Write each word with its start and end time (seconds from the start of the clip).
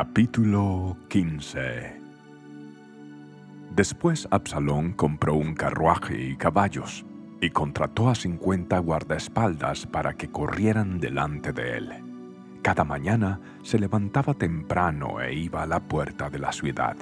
Capítulo 0.00 0.96
15 1.08 2.00
Después 3.74 4.28
Absalón 4.30 4.92
compró 4.92 5.34
un 5.34 5.56
carruaje 5.56 6.22
y 6.22 6.36
caballos 6.36 7.04
y 7.40 7.50
contrató 7.50 8.08
a 8.08 8.14
cincuenta 8.14 8.78
guardaespaldas 8.78 9.86
para 9.86 10.14
que 10.14 10.30
corrieran 10.30 11.00
delante 11.00 11.52
de 11.52 11.78
él. 11.78 11.92
Cada 12.62 12.84
mañana 12.84 13.40
se 13.64 13.80
levantaba 13.80 14.34
temprano 14.34 15.20
e 15.20 15.34
iba 15.34 15.64
a 15.64 15.66
la 15.66 15.80
puerta 15.80 16.30
de 16.30 16.38
la 16.38 16.52
ciudad. 16.52 16.96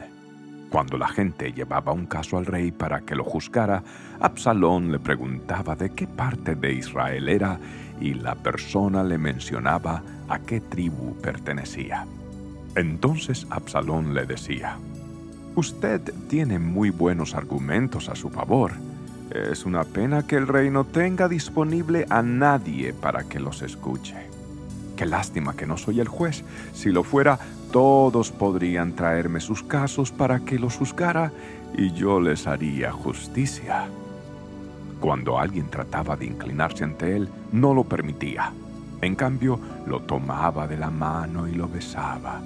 Cuando 0.70 0.96
la 0.96 1.08
gente 1.08 1.52
llevaba 1.52 1.92
un 1.92 2.06
caso 2.06 2.38
al 2.38 2.46
rey 2.46 2.72
para 2.72 3.02
que 3.02 3.14
lo 3.14 3.24
juzgara, 3.24 3.84
Absalón 4.20 4.90
le 4.90 5.00
preguntaba 5.00 5.76
de 5.76 5.90
qué 5.90 6.06
parte 6.06 6.54
de 6.54 6.72
Israel 6.72 7.28
era 7.28 7.60
y 8.00 8.14
la 8.14 8.36
persona 8.36 9.04
le 9.04 9.18
mencionaba 9.18 10.02
a 10.30 10.38
qué 10.38 10.62
tribu 10.62 11.14
pertenecía. 11.20 12.06
Entonces 12.77 13.46
Absalón 13.50 14.14
le 14.14 14.27
decía, 14.27 14.78
Usted 15.56 16.02
tiene 16.28 16.59
muy 16.59 16.91
buenos 16.91 17.34
argumentos 17.34 18.10
a 18.10 18.14
su 18.14 18.28
favor. 18.28 18.73
Es 19.30 19.64
una 19.64 19.84
pena 19.84 20.27
que 20.27 20.37
el 20.37 20.46
rey 20.46 20.70
no 20.70 20.84
tenga 20.84 21.28
disponible 21.28 22.06
a 22.10 22.20
nadie 22.20 22.92
para 22.92 23.24
que 23.24 23.41
los 23.41 23.62
escuche. 23.62 24.14
Qué 24.97 25.06
lástima 25.06 25.56
que 25.56 25.66
no 25.66 25.78
soy 25.78 26.00
el 26.00 26.09
juez. 26.09 26.45
Si 26.74 26.91
lo 26.91 27.02
fuera, 27.02 27.38
todos 27.73 28.30
podrían 28.30 28.92
traerme 28.92 29.41
sus 29.41 29.62
casos 29.62 30.12
para 30.12 30.41
que 30.41 30.58
los 30.58 30.77
juzgara 30.77 31.33
y 31.74 31.92
yo 31.92 32.20
les 32.20 32.47
haría 32.47 32.92
justicia. 32.92 33.88
Cuando 35.00 35.38
alguien 35.38 35.70
trataba 35.70 36.16
de 36.16 36.27
inclinarse 36.27 36.84
ante 36.84 37.16
él, 37.16 37.28
no 37.52 37.72
lo 37.72 37.84
permitía. 37.84 38.52
En 39.00 39.14
cambio, 39.14 39.58
lo 39.86 40.00
tomaba 40.00 40.66
de 40.66 40.77
la 40.77 40.91
mano 40.91 41.48
y 41.48 41.52
lo 41.52 41.69
besaba. 41.69 42.42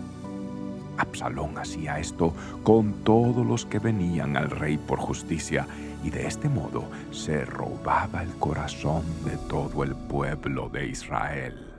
Absalón 1.00 1.56
hacía 1.58 1.98
esto 1.98 2.34
con 2.62 3.04
todos 3.04 3.46
los 3.46 3.64
que 3.64 3.78
venían 3.78 4.36
al 4.36 4.50
rey 4.50 4.76
por 4.76 4.98
justicia 4.98 5.66
y 6.04 6.10
de 6.10 6.26
este 6.26 6.48
modo 6.48 6.84
se 7.10 7.44
robaba 7.44 8.22
el 8.22 8.30
corazón 8.36 9.02
de 9.24 9.36
todo 9.48 9.82
el 9.82 9.94
pueblo 9.94 10.68
de 10.68 10.88
Israel. 10.88 11.74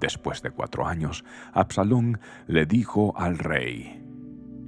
Después 0.00 0.42
de 0.42 0.50
cuatro 0.50 0.86
años, 0.86 1.24
Absalón 1.52 2.18
le 2.46 2.66
dijo 2.66 3.14
al 3.16 3.38
rey, 3.38 4.02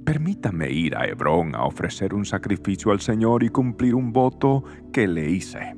Permítame 0.05 0.69
ir 0.69 0.95
a 0.95 1.05
Hebrón 1.05 1.55
a 1.55 1.63
ofrecer 1.63 2.13
un 2.13 2.25
sacrificio 2.25 2.91
al 2.91 2.99
Señor 2.99 3.43
y 3.43 3.49
cumplir 3.49 3.95
un 3.95 4.11
voto 4.11 4.63
que 4.91 5.07
le 5.07 5.29
hice 5.29 5.75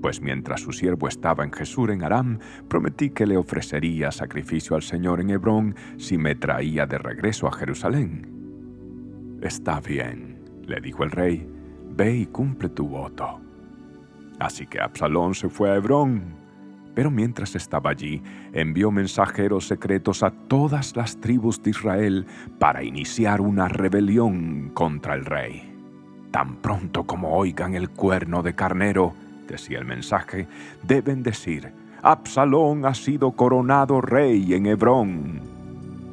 pues 0.00 0.20
mientras 0.20 0.60
su 0.60 0.72
siervo 0.72 1.08
estaba 1.08 1.44
en 1.44 1.52
Jesús 1.52 1.90
en 1.90 2.02
Aram, 2.04 2.38
prometí 2.68 3.10
que 3.10 3.26
le 3.26 3.36
ofrecería 3.36 4.10
sacrificio 4.12 4.76
al 4.76 4.82
Señor 4.82 5.20
en 5.20 5.30
Hebrón 5.30 5.74
si 5.96 6.18
me 6.18 6.34
traía 6.34 6.86
de 6.86 6.98
regreso 6.98 7.46
a 7.46 7.52
Jerusalén. 7.52 9.38
Está 9.42 9.80
bien, 9.80 10.38
le 10.66 10.80
dijo 10.80 11.04
el 11.04 11.10
rey, 11.10 11.48
ve 11.94 12.16
y 12.16 12.26
cumple 12.26 12.68
tu 12.68 12.88
voto. 12.88 13.40
Así 14.38 14.66
que 14.66 14.80
Absalón 14.80 15.34
se 15.34 15.48
fue 15.48 15.70
a 15.70 15.76
Hebrón, 15.76 16.34
pero 16.94 17.10
mientras 17.10 17.54
estaba 17.54 17.90
allí, 17.90 18.22
envió 18.52 18.90
mensajeros 18.90 19.66
secretos 19.66 20.22
a 20.22 20.30
todas 20.30 20.96
las 20.96 21.20
tribus 21.20 21.62
de 21.62 21.70
Israel 21.70 22.26
para 22.58 22.82
iniciar 22.82 23.40
una 23.42 23.68
rebelión 23.68 24.70
contra 24.72 25.14
el 25.14 25.26
rey. 25.26 25.74
Tan 26.30 26.56
pronto 26.56 27.04
como 27.04 27.36
oigan 27.36 27.74
el 27.74 27.90
cuerno 27.90 28.42
de 28.42 28.54
carnero, 28.54 29.14
decía 29.46 29.78
el 29.78 29.84
mensaje, 29.84 30.46
deben 30.82 31.22
decir, 31.22 31.72
Absalón 32.02 32.84
ha 32.86 32.94
sido 32.94 33.32
coronado 33.32 34.00
rey 34.00 34.54
en 34.54 34.66
Hebrón. 34.66 35.40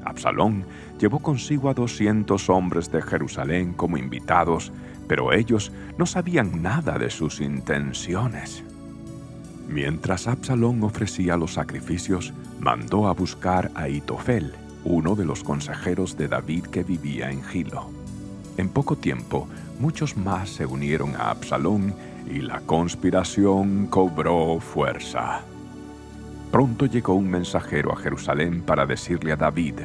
Absalón 0.06 0.66
llevó 1.00 1.20
consigo 1.20 1.70
a 1.70 1.74
doscientos 1.74 2.50
hombres 2.50 2.92
de 2.92 3.02
Jerusalén 3.02 3.74
como 3.74 3.98
invitados, 3.98 4.72
pero 5.08 5.34
ellos 5.34 5.72
no 5.98 6.06
sabían 6.06 6.62
nada 6.62 6.98
de 6.98 7.10
sus 7.10 7.42
intenciones. 7.42 8.64
Mientras 9.68 10.28
Absalón 10.28 10.84
ofrecía 10.84 11.38
los 11.38 11.54
sacrificios, 11.54 12.34
mandó 12.60 13.08
a 13.08 13.14
buscar 13.14 13.72
a 13.76 13.90
Itofel, 13.90 14.54
uno 14.84 15.16
de 15.16 15.26
los 15.26 15.44
consejeros 15.44 16.18
de 16.18 16.28
David 16.28 16.66
que 16.66 16.84
vivía 16.84 17.32
en 17.32 17.44
Gilo. 17.44 17.90
En 18.58 18.70
poco 18.70 18.96
tiempo, 18.96 19.48
muchos 19.80 20.16
más 20.18 20.50
se 20.50 20.66
unieron 20.66 21.16
a 21.16 21.32
Absalón 21.32 21.94
y 22.30 22.42
la 22.42 22.62
conspiración 22.62 23.88
cobró 23.88 24.60
fuerza. 24.60 25.42
Pronto 26.52 26.86
llegó 26.86 27.14
un 27.16 27.30
mensajero 27.30 27.92
a 27.92 27.96
Jerusalén 27.96 28.62
para 28.62 28.86
decirle 28.86 29.32
a 29.32 29.36
David, 29.36 29.76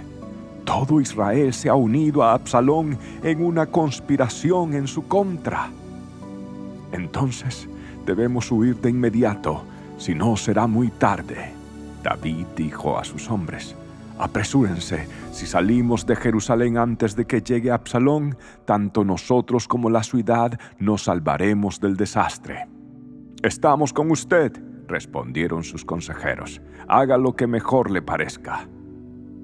todo 0.64 1.00
Israel 1.00 1.54
se 1.54 1.70
ha 1.70 1.74
unido 1.74 2.22
a 2.22 2.34
Absalón 2.34 2.98
en 3.22 3.42
una 3.42 3.66
conspiración 3.66 4.74
en 4.74 4.86
su 4.86 5.08
contra. 5.08 5.70
Entonces 6.92 7.66
debemos 8.04 8.52
huir 8.52 8.76
de 8.76 8.90
inmediato, 8.90 9.62
si 9.96 10.14
no 10.14 10.36
será 10.36 10.66
muy 10.66 10.88
tarde. 10.88 11.52
David 12.02 12.44
dijo 12.54 12.98
a 12.98 13.04
sus 13.04 13.30
hombres, 13.30 13.74
Apresúrense, 14.18 15.06
si 15.30 15.46
salimos 15.46 16.04
de 16.04 16.16
Jerusalén 16.16 16.76
antes 16.76 17.14
de 17.14 17.24
que 17.24 17.40
llegue 17.40 17.70
Absalón, 17.70 18.36
tanto 18.64 19.04
nosotros 19.04 19.68
como 19.68 19.90
la 19.90 20.02
ciudad 20.02 20.58
nos 20.80 21.04
salvaremos 21.04 21.78
del 21.78 21.96
desastre. 21.96 22.66
Estamos 23.44 23.92
con 23.92 24.10
usted, 24.10 24.60
respondieron 24.88 25.62
sus 25.62 25.84
consejeros. 25.84 26.60
Haga 26.88 27.16
lo 27.16 27.36
que 27.36 27.46
mejor 27.46 27.92
le 27.92 28.02
parezca. 28.02 28.68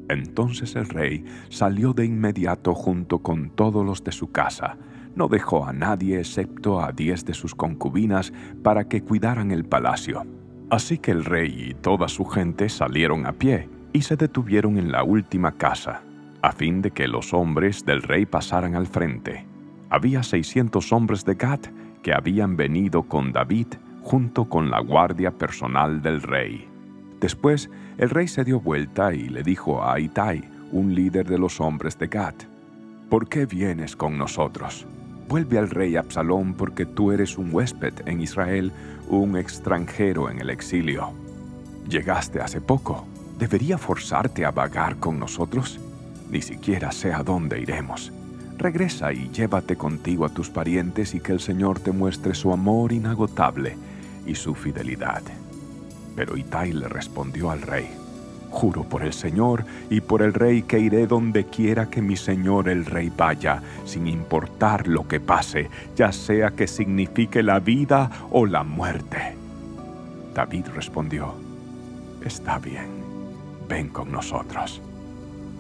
Entonces 0.09 0.75
el 0.75 0.89
rey 0.89 1.25
salió 1.51 1.93
de 1.93 2.07
inmediato 2.07 2.75
junto 2.75 3.21
con 3.21 3.51
todos 3.51 3.87
los 3.87 4.03
de 4.03 4.11
su 4.11 4.33
casa. 4.33 4.77
No 5.15 5.29
dejó 5.29 5.65
a 5.65 5.73
nadie 5.73 6.19
excepto 6.19 6.81
a 6.81 6.91
diez 6.91 7.25
de 7.25 7.35
sus 7.35 7.55
concubinas 7.55 8.33
para 8.65 8.89
que 8.89 9.03
cuidaran 9.03 9.53
el 9.53 9.65
palacio. 9.65 10.27
Así 10.69 10.99
que 10.99 11.13
el 11.13 11.25
rey 11.25 11.69
y 11.71 11.75
toda 11.75 12.09
su 12.09 12.25
gente 12.25 12.69
salieron 12.69 13.25
a 13.27 13.33
pie 13.33 13.69
y 13.95 14.03
se 14.03 14.17
detuvieron 14.17 14.77
en 14.77 14.91
la 14.91 15.05
última 15.05 15.53
casa, 15.53 16.03
a 16.43 16.53
fin 16.53 16.83
de 16.83 16.91
que 16.91 17.07
los 17.07 17.33
hombres 17.33 17.87
del 17.87 18.03
rey 18.03 18.27
pasaran 18.27 18.75
al 18.75 18.89
frente. 18.89 19.47
Había 19.89 20.25
seiscientos 20.25 20.93
hombres 20.93 21.25
de 21.25 21.37
Gad 21.37 21.61
que 22.03 22.13
habían 22.13 22.57
venido 22.57 23.05
con 23.05 23.33
David 23.33 23.69
junto 24.03 24.47
con 24.47 24.69
la 24.69 24.81
guardia 24.81 25.31
personal 25.31 26.03
del 26.03 26.21
rey. 26.23 26.69
Después, 27.21 27.71
el 27.97 28.11
rey 28.11 28.27
se 28.27 28.45
dio 28.45 28.61
vuelta 28.61 29.15
y 29.15 29.29
le 29.29 29.45
dijo 29.45 29.83
a 29.83 29.99
Itai, 30.01 30.43
un 30.73 30.93
líder 30.93 31.29
de 31.29 31.39
los 31.39 31.61
hombres 31.61 31.97
de 31.97 32.09
Gad, 32.09 32.35
¿Por 33.09 33.29
qué 33.29 33.47
vienes 33.47 33.95
con 33.95 34.19
nosotros? 34.19 34.87
Vuelve 35.29 35.59
al 35.59 35.71
rey 35.71 35.95
Absalón 35.95 36.55
porque 36.55 36.85
tú 36.85 37.13
eres 37.13 37.39
un 37.39 37.55
huésped 37.55 37.95
en 38.07 38.21
Israel, 38.21 38.73
un 39.09 39.37
extranjero 39.37 40.31
en 40.31 40.41
el 40.41 40.51
exilio. 40.51 41.13
Llegaste 41.89 42.41
hace 42.41 42.61
poco 42.61 43.07
¿Debería 43.39 43.79
forzarte 43.79 44.45
a 44.45 44.53
vagar 44.53 44.97
con 44.97 45.19
nosotros? 45.19 45.81
Ni 46.31 46.41
siquiera 46.41 46.93
sé 46.93 47.13
a 47.13 47.23
dónde 47.23 47.61
iremos. 47.61 48.13
Regresa 48.57 49.13
y 49.13 49.29
llévate 49.31 49.77
contigo 49.77 50.25
a 50.25 50.29
tus 50.29 50.51
parientes 50.51 51.15
y 51.15 51.21
que 51.21 51.33
el 51.33 51.41
Señor 51.41 51.81
te 51.81 51.91
muestre 51.91 52.35
su 52.35 52.53
amor 52.53 52.93
inagotable 52.93 53.77
y 54.25 54.37
su 54.37 54.55
fidelidad. 54.55 55.23
Pero 56.15 56.37
Itai 56.37 56.73
le 56.73 56.89
respondió 56.89 57.51
al 57.51 57.63
rey, 57.63 57.91
Juro 58.51 58.85
por 58.85 59.03
el 59.03 59.13
Señor 59.13 59.65
y 59.91 60.01
por 60.01 60.23
el 60.23 60.33
rey 60.33 60.63
que 60.63 60.79
iré 60.79 61.09
donde 61.09 61.47
quiera 61.47 61.91
que 61.91 62.01
mi 62.01 62.17
Señor 62.17 62.69
el 62.69 62.87
rey 62.87 63.11
vaya, 63.15 63.61
sin 63.85 64.07
importar 64.07 64.87
lo 64.87 65.09
que 65.09 65.19
pase, 65.19 65.69
ya 65.97 66.13
sea 66.13 66.53
que 66.53 66.69
signifique 66.69 67.43
la 67.43 67.59
vida 67.59 68.09
o 68.31 68.47
la 68.47 68.63
muerte. 68.63 69.37
David 70.35 70.67
respondió, 70.73 71.35
Está 72.25 72.61
bien 72.61 72.94
ven 73.69 73.89
con 73.89 74.11
nosotros. 74.11 74.81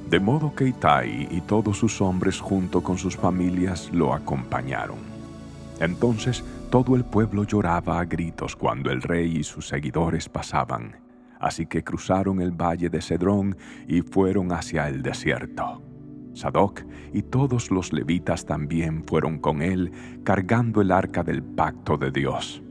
De 0.09 0.21
modo 0.21 0.55
que 0.55 0.69
Itai 0.69 1.29
y 1.31 1.41
todos 1.41 1.79
sus 1.79 2.01
hombres 2.01 2.39
junto 2.39 2.83
con 2.83 2.99
sus 2.99 3.17
familias 3.17 3.91
lo 3.93 4.13
acompañaron. 4.13 4.99
Entonces 5.81 6.45
todo 6.71 6.97
el 6.97 7.05
pueblo 7.05 7.45
lloraba 7.45 8.01
a 8.01 8.05
gritos 8.05 8.57
cuando 8.57 8.91
el 8.91 9.03
rey 9.03 9.39
y 9.39 9.45
sus 9.45 9.69
seguidores 9.69 10.29
pasaban, 10.29 10.97
así 11.41 11.67
que 11.67 11.83
cruzaron 11.83 12.41
el 12.41 12.53
valle 12.53 12.91
de 12.91 13.01
Cedrón 13.01 13.57
y 13.89 14.03
fueron 14.03 14.53
hacia 14.53 14.89
el 14.89 15.03
desierto. 15.03 15.83
Sadoc 16.35 16.83
y 17.13 17.23
todos 17.23 17.71
los 17.71 17.93
levitas 17.93 18.45
también 18.45 19.05
fueron 19.07 19.39
con 19.39 19.63
él 19.63 19.93
cargando 20.25 20.81
el 20.81 20.91
arca 20.91 21.23
del 21.23 21.43
pacto 21.43 21.97
de 21.97 22.11
Dios 22.11 22.64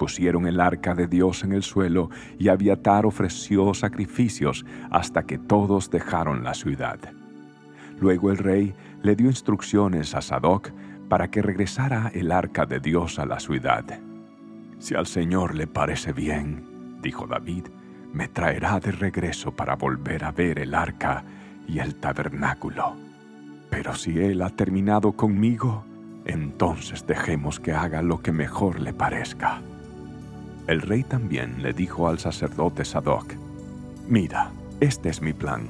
pusieron 0.00 0.46
el 0.46 0.60
arca 0.60 0.94
de 0.94 1.06
Dios 1.06 1.44
en 1.44 1.52
el 1.52 1.62
suelo 1.62 2.08
y 2.38 2.48
Abiatar 2.48 3.04
ofreció 3.04 3.74
sacrificios 3.74 4.64
hasta 4.90 5.24
que 5.24 5.36
todos 5.36 5.90
dejaron 5.90 6.42
la 6.42 6.54
ciudad. 6.54 6.98
Luego 8.00 8.30
el 8.30 8.38
rey 8.38 8.74
le 9.02 9.14
dio 9.14 9.26
instrucciones 9.26 10.14
a 10.14 10.22
Sadoc 10.22 10.70
para 11.10 11.30
que 11.30 11.42
regresara 11.42 12.10
el 12.14 12.32
arca 12.32 12.64
de 12.64 12.80
Dios 12.80 13.18
a 13.18 13.26
la 13.26 13.40
ciudad. 13.40 13.84
Si 14.78 14.94
al 14.94 15.06
Señor 15.06 15.54
le 15.54 15.66
parece 15.66 16.14
bien, 16.14 16.96
dijo 17.02 17.26
David, 17.26 17.66
me 18.14 18.26
traerá 18.26 18.80
de 18.80 18.92
regreso 18.92 19.54
para 19.54 19.76
volver 19.76 20.24
a 20.24 20.32
ver 20.32 20.60
el 20.60 20.74
arca 20.74 21.24
y 21.68 21.78
el 21.78 21.96
tabernáculo. 21.96 22.96
Pero 23.68 23.94
si 23.94 24.18
él 24.18 24.40
ha 24.40 24.48
terminado 24.48 25.12
conmigo, 25.12 25.84
entonces 26.24 27.06
dejemos 27.06 27.60
que 27.60 27.72
haga 27.72 28.00
lo 28.00 28.22
que 28.22 28.32
mejor 28.32 28.80
le 28.80 28.94
parezca. 28.94 29.60
El 30.70 30.82
rey 30.82 31.02
también 31.02 31.64
le 31.64 31.72
dijo 31.72 32.06
al 32.06 32.20
sacerdote 32.20 32.84
Sadoc, 32.84 33.34
Mira, 34.06 34.52
este 34.78 35.08
es 35.08 35.20
mi 35.20 35.32
plan. 35.32 35.66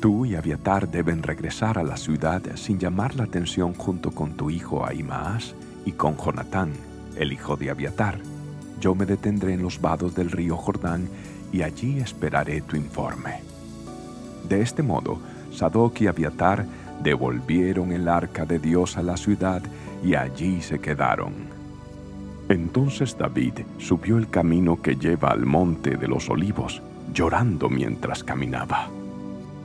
Tú 0.00 0.24
y 0.24 0.36
Abiatar 0.36 0.90
deben 0.90 1.22
regresar 1.22 1.76
a 1.76 1.82
la 1.82 1.98
ciudad 1.98 2.40
sin 2.54 2.78
llamar 2.78 3.14
la 3.14 3.24
atención 3.24 3.74
junto 3.74 4.10
con 4.10 4.38
tu 4.38 4.48
hijo 4.48 4.86
Ahimaas 4.86 5.54
y 5.84 5.92
con 5.92 6.16
Jonatán, 6.16 6.72
el 7.16 7.34
hijo 7.34 7.56
de 7.56 7.68
Abiatar. 7.68 8.20
Yo 8.80 8.94
me 8.94 9.04
detendré 9.04 9.52
en 9.52 9.62
los 9.62 9.82
vados 9.82 10.14
del 10.14 10.30
río 10.30 10.56
Jordán 10.56 11.10
y 11.52 11.60
allí 11.60 11.98
esperaré 11.98 12.62
tu 12.62 12.74
informe. 12.74 13.42
De 14.48 14.62
este 14.62 14.82
modo, 14.82 15.18
Sadoc 15.52 16.00
y 16.00 16.06
Abiatar 16.06 16.64
devolvieron 17.02 17.92
el 17.92 18.08
arca 18.08 18.46
de 18.46 18.58
Dios 18.58 18.96
a 18.96 19.02
la 19.02 19.18
ciudad 19.18 19.60
y 20.02 20.14
allí 20.14 20.62
se 20.62 20.78
quedaron. 20.78 21.57
Entonces 22.48 23.16
David 23.18 23.60
subió 23.76 24.16
el 24.16 24.30
camino 24.30 24.80
que 24.80 24.96
lleva 24.96 25.30
al 25.30 25.44
monte 25.44 25.96
de 25.96 26.08
los 26.08 26.30
olivos, 26.30 26.82
llorando 27.12 27.68
mientras 27.68 28.24
caminaba. 28.24 28.88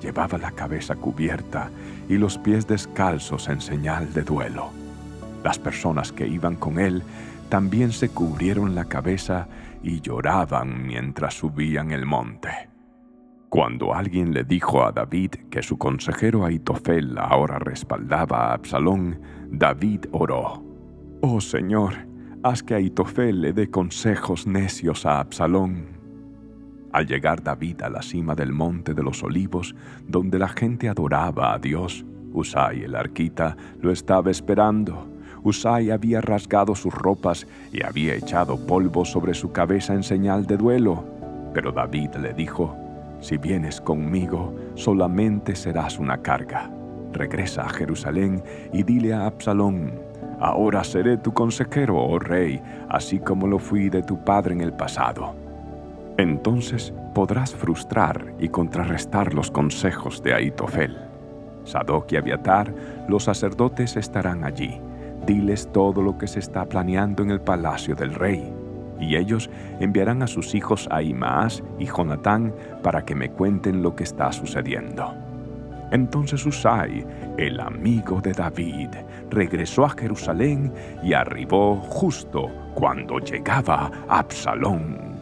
Llevaba 0.02 0.38
la 0.38 0.52
cabeza 0.52 0.96
cubierta 0.96 1.72
y 2.10 2.18
los 2.18 2.38
pies 2.38 2.68
descalzos 2.68 3.48
en 3.48 3.62
señal 3.62 4.14
de 4.14 4.24
duelo. 4.24 4.72
Las 5.46 5.60
personas 5.60 6.12
que 6.12 6.28
iban 6.28 6.56
con 6.58 6.78
él 6.78 7.04
también 7.48 7.92
se 7.94 8.10
cubrieron 8.10 8.76
la 8.76 8.86
cabeza 8.86 9.48
y 9.82 10.02
lloraban 10.02 10.86
mientras 10.86 11.36
subían 11.36 11.92
el 11.92 12.06
monte. 12.06 12.50
Cuando 13.48 13.94
alguien 13.94 14.34
le 14.34 14.44
dijo 14.44 14.84
a 14.84 14.92
David 14.92 15.36
que 15.52 15.62
su 15.62 15.78
consejero 15.78 16.44
Aitofel 16.44 17.18
ahora 17.18 17.60
respaldaba 17.60 18.48
a 18.48 18.54
Absalón, 18.54 19.22
David 19.52 20.06
oró, 20.12 20.64
Oh 21.22 21.40
Señor, 21.40 21.94
haz 22.44 22.62
que 22.62 22.75
Aitofel 22.75 23.42
le 23.42 23.54
dé 23.54 23.69
consejos 23.69 24.45
necios 24.45 25.06
a 25.06 25.22
Absalón. 25.22 25.86
Al 26.92 27.07
llegar 27.07 27.42
David 27.42 27.81
a 27.81 27.90
la 27.90 28.01
cima 28.01 28.36
del 28.36 28.51
monte 28.51 28.94
de 28.94 29.01
los 29.01 29.24
olivos, 29.24 29.74
donde 30.06 30.38
la 30.38 30.50
gente 30.50 30.90
adoraba 30.90 31.54
a 31.54 31.60
Dios, 31.60 32.06
Usai 32.34 32.84
el 32.84 32.95
arquita 32.95 33.56
lo 33.81 33.92
estaba 33.92 34.30
esperando. 34.30 35.07
Usai 35.44 35.92
había 35.92 36.19
rasgado 36.19 36.75
sus 36.75 36.94
ropas 36.94 37.48
y 37.72 37.84
había 37.84 38.16
echado 38.16 38.57
polvo 38.66 39.06
sobre 39.06 39.34
su 39.34 39.51
cabeza 39.51 39.94
en 39.94 40.04
señal 40.04 40.46
de 40.46 40.57
duelo. 40.57 41.06
Pero 41.54 41.72
David 41.72 42.16
le 42.22 42.34
dijo, 42.34 42.75
si 43.22 43.38
vienes 43.38 43.80
conmigo, 43.80 44.54
solamente 44.75 45.56
serás 45.56 45.98
una 45.98 46.22
carga. 46.22 46.69
Regresa 47.13 47.63
a 47.63 47.69
Jerusalén 47.69 48.44
y 48.74 48.84
dile 48.84 49.13
a 49.13 49.28
Absalón, 49.28 50.12
ahora 50.44 50.84
seré 50.84 51.18
tu 51.18 51.34
consejero, 51.34 51.98
oh 51.98 52.19
rey, 52.19 52.62
así 52.90 53.19
como 53.19 53.48
lo 53.48 53.60
fui 53.60 53.90
de 53.90 54.04
tu 54.04 54.24
padre 54.24 54.54
en 54.54 54.62
el 54.62 54.74
pasado. 54.74 55.34
Entonces 56.18 56.94
podrás 57.16 57.56
frustrar 57.56 58.34
y 58.40 58.50
contrarrestar 58.50 59.34
los 59.34 59.50
consejos 59.50 60.22
de 60.22 60.34
Aitofel. 60.34 60.98
Sadoc 61.63 62.12
y 62.12 62.18
Abiatar, 62.18 62.74
los 63.07 63.24
sacerdotes 63.24 63.95
estarán 63.95 64.44
allí. 64.44 64.80
Diles 65.25 65.72
todo 65.72 66.01
lo 66.01 66.18
que 66.18 66.28
se 66.28 66.40
está 66.40 66.66
planeando 66.66 67.24
en 67.24 67.31
el 67.31 67.39
palacio 67.39 67.96
del 67.96 68.13
rey 68.13 68.54
y 69.00 69.16
ellos 69.16 69.50
enviarán 69.80 70.24
a 70.24 70.28
sus 70.28 70.56
hijos 70.56 70.88
Ahimaas 70.92 71.63
y 71.80 71.86
Jonatán 71.86 72.54
para 72.81 73.06
que 73.06 73.16
me 73.16 73.30
cuenten 73.30 73.81
lo 73.81 73.96
que 73.96 74.04
está 74.04 74.31
sucediendo. 74.31 75.23
Entonces 75.94 76.44
Usai, 76.44 77.06
el 77.38 77.60
amigo 77.60 78.19
de 78.19 78.31
David, 78.31 78.90
regresó 79.30 79.86
a 79.86 79.90
Jerusalén 79.92 80.74
y 81.04 81.13
arribó 81.13 81.75
justo 81.75 82.50
cuando 82.74 83.19
llegaba 83.19 83.92
Absalón. 84.10 85.12